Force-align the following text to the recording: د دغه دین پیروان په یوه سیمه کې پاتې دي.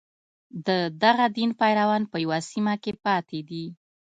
د 0.67 0.69
دغه 1.03 1.25
دین 1.37 1.51
پیروان 1.59 2.03
په 2.11 2.17
یوه 2.23 2.39
سیمه 2.49 2.73
کې 2.83 2.91
پاتې 3.05 3.39
دي. 3.49 3.65